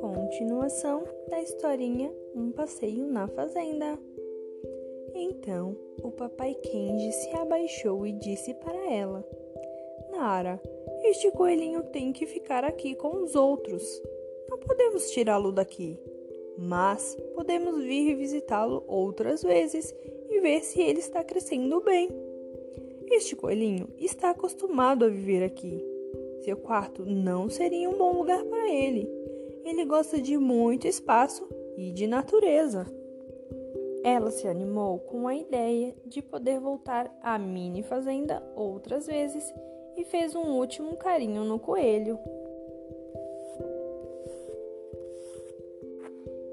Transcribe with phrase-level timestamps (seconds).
[0.00, 3.98] Continuação da historinha Um Passeio na Fazenda.
[5.14, 9.22] Então o papai Kenji se abaixou e disse para ela:
[10.10, 10.58] Nara,
[11.02, 14.02] este coelhinho tem que ficar aqui com os outros.
[14.48, 15.98] Não podemos tirá-lo daqui,
[16.56, 19.94] mas podemos vir visitá-lo outras vezes
[20.30, 22.23] e ver se ele está crescendo bem.
[23.10, 25.84] Este coelhinho está acostumado a viver aqui.
[26.40, 29.08] Seu quarto não seria um bom lugar para ele.
[29.64, 32.86] Ele gosta de muito espaço e de natureza.
[34.02, 39.52] Ela se animou com a ideia de poder voltar à mini fazenda outras vezes
[39.96, 42.18] e fez um último carinho no coelho.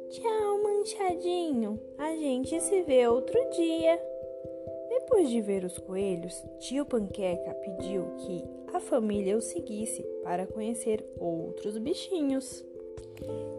[0.10, 1.80] Tchau, manchadinho.
[1.98, 4.11] A gente se vê outro dia.
[5.12, 11.06] Depois de ver os coelhos, tio Panqueca pediu que a família o seguisse para conhecer
[11.20, 12.64] outros bichinhos.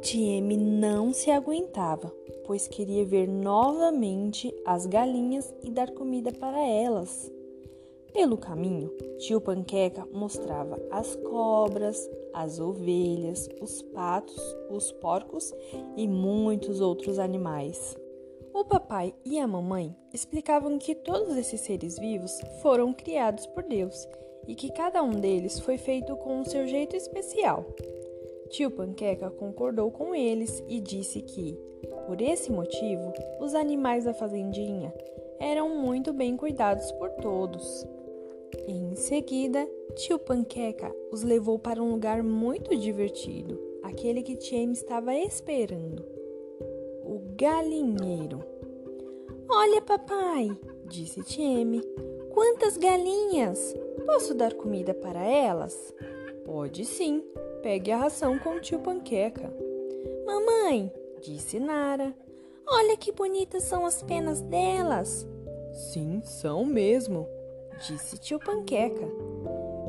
[0.00, 2.10] Tieme não se aguentava,
[2.46, 7.30] pois queria ver novamente as galinhas e dar comida para elas.
[8.14, 14.40] Pelo caminho, tio Panqueca mostrava as cobras, as ovelhas, os patos,
[14.70, 15.52] os porcos
[15.98, 17.94] e muitos outros animais.
[18.54, 24.06] O papai e a mamãe explicavam que todos esses seres vivos foram criados por Deus
[24.46, 27.64] e que cada um deles foi feito com o seu jeito especial.
[28.50, 31.58] Tio Panqueca concordou com eles e disse que,
[32.06, 34.92] por esse motivo, os animais da fazendinha
[35.40, 37.86] eram muito bem cuidados por todos.
[38.68, 45.14] Em seguida, tio Panqueca os levou para um lugar muito divertido, aquele que Tieme estava
[45.14, 46.11] esperando.
[47.42, 48.38] Galinheiro.
[49.50, 51.82] Olha, papai, disse Tieme.
[52.32, 53.74] Quantas galinhas!
[54.06, 55.92] Posso dar comida para elas?
[56.44, 57.20] Pode sim.
[57.60, 59.52] Pegue a ração com o tio Panqueca.
[60.24, 62.14] Mamãe, disse Nara.
[62.64, 65.26] Olha que bonitas são as penas delas.
[65.72, 67.26] Sim, são mesmo,
[67.84, 69.08] disse tio Panqueca.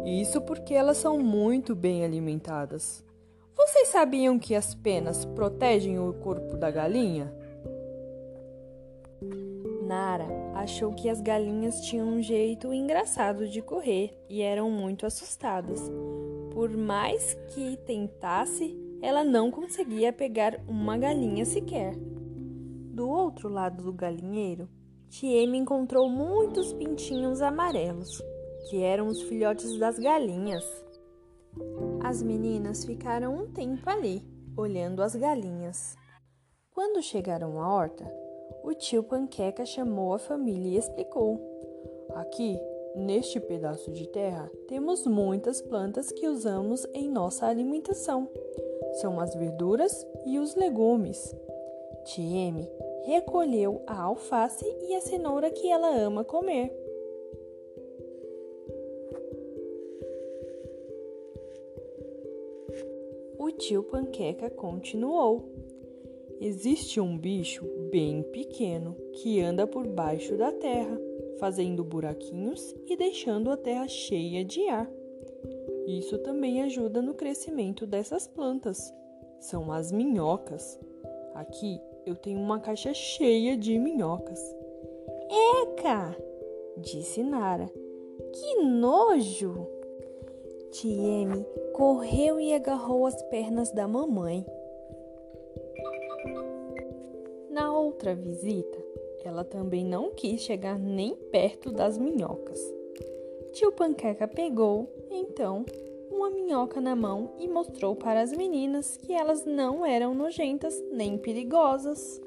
[0.04, 3.04] Isso porque elas são muito bem alimentadas.
[3.56, 7.43] Vocês sabiam que as penas protegem o corpo da galinha?
[9.94, 15.80] Nara achou que as galinhas tinham um jeito engraçado de correr e eram muito assustadas.
[16.52, 21.96] Por mais que tentasse, ela não conseguia pegar uma galinha sequer.
[21.96, 24.68] Do outro lado do galinheiro,
[25.10, 28.20] Tieme encontrou muitos pintinhos amarelos,
[28.72, 30.66] que eram os filhotes das galinhas.
[32.04, 34.24] As meninas ficaram um tempo ali,
[34.58, 35.96] olhando as galinhas.
[36.72, 38.23] Quando chegaram à horta,
[38.64, 41.40] o tio Panqueca chamou a família e explicou:
[42.16, 42.60] Aqui,
[42.96, 48.28] neste pedaço de terra, temos muitas plantas que usamos em nossa alimentação.
[49.02, 51.36] São as verduras e os legumes.
[52.06, 52.70] Tieme
[53.06, 56.72] recolheu a alface e a cenoura que ela ama comer.
[63.38, 65.53] O tio Panqueca continuou.
[66.46, 71.00] Existe um bicho bem pequeno que anda por baixo da terra,
[71.40, 74.92] fazendo buraquinhos e deixando a terra cheia de ar.
[75.88, 78.94] Isso também ajuda no crescimento dessas plantas.
[79.40, 80.78] São as minhocas.
[81.34, 84.42] Aqui eu tenho uma caixa cheia de minhocas.
[85.62, 86.14] Eca!
[86.78, 87.72] disse Nara.
[88.34, 89.66] Que nojo!
[90.72, 94.46] Tieme correu e agarrou as pernas da mamãe.
[98.04, 98.78] Outra visita,
[99.24, 102.60] ela também não quis chegar nem perto das minhocas.
[103.54, 105.66] Tio Panqueca pegou, então,
[106.12, 111.18] uma minhoca na mão e mostrou para as meninas que elas não eram nojentas nem
[111.18, 112.20] perigosas.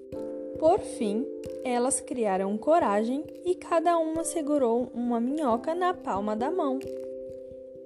[0.59, 1.27] Por fim,
[1.63, 6.79] elas criaram coragem e cada uma segurou uma minhoca na palma da mão.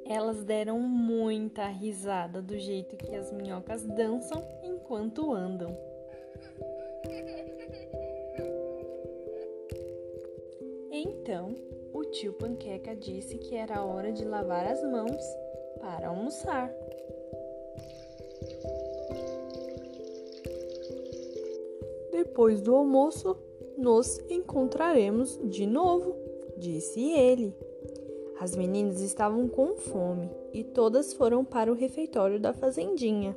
[0.06, 5.76] Elas deram muita risada do jeito que as minhocas dançam enquanto andam.
[11.22, 11.54] Então,
[11.92, 15.22] o tio Panqueca disse que era hora de lavar as mãos
[15.78, 16.72] para almoçar.
[22.10, 23.36] Depois do almoço,
[23.76, 26.16] nos encontraremos de novo,
[26.56, 27.54] disse ele.
[28.40, 33.36] As meninas estavam com fome e todas foram para o refeitório da fazendinha.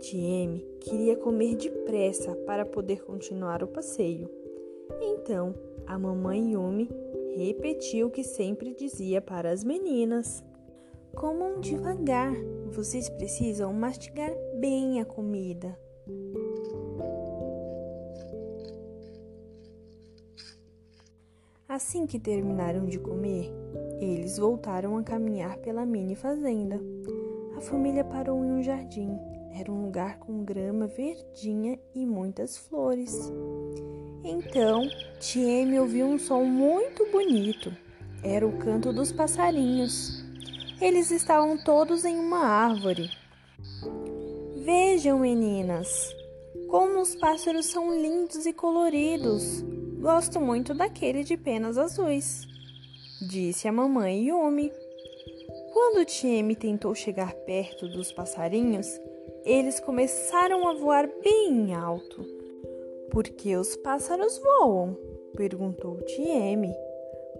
[0.00, 4.28] Tieme queria comer depressa para poder continuar o passeio.
[5.00, 5.54] Então,
[5.86, 6.88] a mamãe Yumi
[7.36, 10.44] repetiu o que sempre dizia para as meninas.
[11.14, 12.34] comam devagar.
[12.70, 15.78] Vocês precisam mastigar bem a comida.
[21.68, 23.50] Assim que terminaram de comer,
[24.00, 26.80] eles voltaram a caminhar pela mini fazenda.
[27.56, 29.18] A família parou em um jardim.
[29.58, 33.30] Era um lugar com grama verdinha e muitas flores.
[34.24, 34.88] Então,
[35.18, 37.72] Tieme ouviu um som muito bonito.
[38.22, 40.24] Era o canto dos passarinhos.
[40.80, 43.10] Eles estavam todos em uma árvore.
[44.64, 46.14] Vejam, meninas,
[46.68, 49.62] como os pássaros são lindos e coloridos.
[50.00, 52.46] Gosto muito daquele de penas azuis,
[53.20, 54.72] disse a mamãe Yumi.
[55.72, 58.86] Quando Tieme tentou chegar perto dos passarinhos,
[59.44, 62.41] eles começaram a voar bem alto.
[63.12, 64.96] Por que os pássaros voam?
[65.36, 66.74] perguntou Tieme.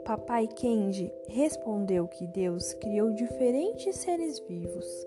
[0.04, 5.06] Papai Kenji respondeu que Deus criou diferentes seres vivos.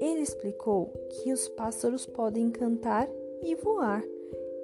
[0.00, 3.10] Ele explicou que os pássaros podem cantar
[3.42, 4.02] e voar,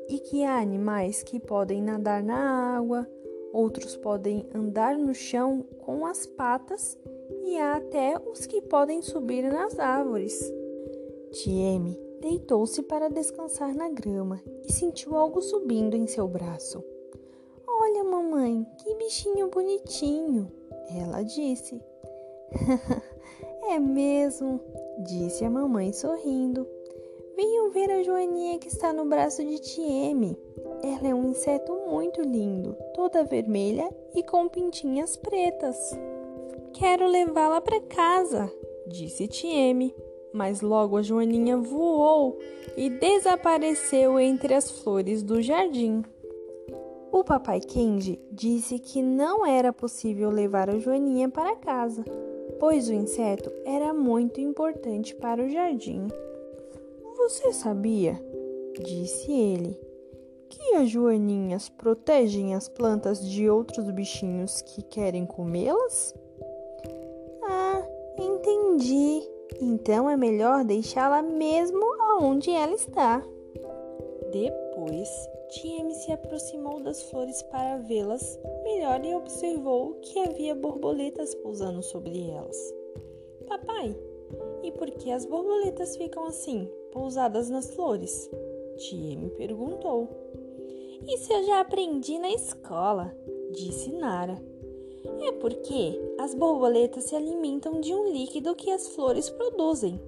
[0.08, 3.06] e que há animais que podem nadar na água,
[3.52, 6.98] outros podem andar no chão com as patas
[7.44, 10.50] e há até os que podem subir nas árvores.
[11.32, 16.82] Tieme deitou-se para descansar na grama e sentiu algo subindo em seu braço.
[17.66, 20.50] Olha, mamãe, que bichinho bonitinho,
[20.96, 21.80] ela disse.
[23.68, 24.60] é mesmo,
[25.04, 26.66] disse a mamãe sorrindo.
[27.36, 30.38] Venham ver a joaninha que está no braço de Tieme.
[30.82, 35.76] Ela é um inseto muito lindo, toda vermelha e com pintinhas pretas.
[36.72, 38.50] Quero levá-la para casa,
[38.86, 39.94] disse Tieme
[40.36, 42.38] mas logo a joaninha voou
[42.76, 46.02] e desapareceu entre as flores do jardim.
[47.10, 52.04] O papai Kenji disse que não era possível levar a joaninha para casa,
[52.60, 56.06] pois o inseto era muito importante para o jardim.
[57.16, 58.20] Você sabia,
[58.84, 59.80] disse ele,
[60.50, 66.14] que as joaninhas protegem as plantas de outros bichinhos que querem comê-las?
[67.42, 67.82] Ah,
[68.18, 69.22] entendi,
[69.61, 73.23] então é melhor deixá-la mesmo aonde ela está.
[74.32, 75.08] Depois,
[75.49, 82.31] Tieme se aproximou das flores para vê-las melhor e observou que havia borboletas pousando sobre
[82.31, 82.56] elas.
[83.47, 83.97] Papai,
[84.62, 88.29] e por que as borboletas ficam assim, pousadas nas flores?
[88.76, 90.08] Tieme perguntou.
[91.06, 93.14] Isso eu já aprendi na escola,
[93.53, 94.43] disse Nara.
[95.22, 100.00] É porque as borboletas se alimentam de um líquido que as flores produzem.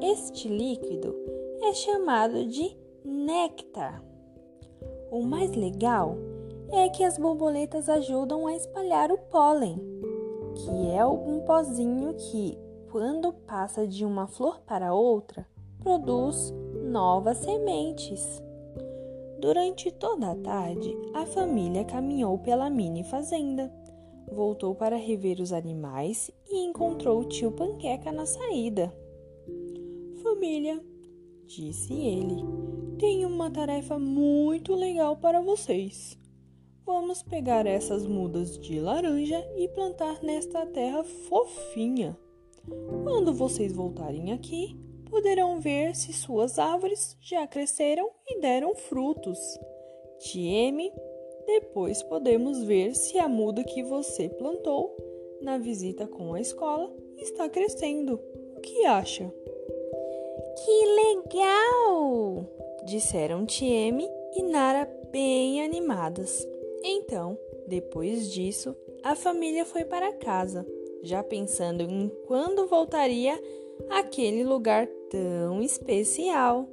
[0.00, 1.14] Este líquido
[1.62, 4.02] é chamado de néctar.
[5.10, 6.16] O mais legal
[6.70, 9.80] é que as borboletas ajudam a espalhar o pólen,
[10.54, 12.58] que é um pozinho que,
[12.90, 15.46] quando passa de uma flor para outra,
[15.80, 16.52] produz
[16.82, 18.42] novas sementes.
[19.38, 23.72] Durante toda a tarde, a família caminhou pela mini fazenda
[24.30, 28.94] voltou para rever os animais e encontrou o tio Panqueca na saída.
[30.22, 30.82] Família,
[31.46, 32.42] disse ele,
[32.98, 36.18] tenho uma tarefa muito legal para vocês.
[36.84, 42.16] Vamos pegar essas mudas de laranja e plantar nesta terra fofinha.
[43.02, 44.76] Quando vocês voltarem aqui,
[45.10, 49.38] poderão ver se suas árvores já cresceram e deram frutos.
[50.18, 50.92] Tieme
[51.46, 54.96] depois podemos ver se a muda que você plantou
[55.40, 58.20] na visita com a escola está crescendo.
[58.56, 59.32] O que acha?
[60.64, 62.46] Que legal!
[62.84, 66.46] disseram Tieme e Nara bem animadas.
[66.82, 70.66] Então, depois disso, a família foi para casa,
[71.02, 73.38] já pensando em quando voltaria
[73.90, 76.68] àquele lugar tão especial.